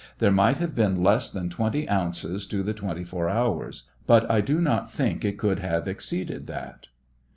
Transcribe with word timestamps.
There 0.17 0.31
might 0.31 0.57
have 0.57 0.73
been 0.73 1.03
less 1.03 1.29
than 1.29 1.51
20 1.51 1.87
ounces 1.87 2.47
to 2.47 2.63
the 2.63 2.73
24 2.73 3.29
hours; 3.29 3.83
but 4.07 4.27
I 4.31 4.41
do 4.41 4.59
not 4.59 4.89
think 4.91 5.23
it 5.23 5.37
could 5.37 5.59
have 5.59 5.87
exceeded 5.87 6.47
that. 6.47 6.87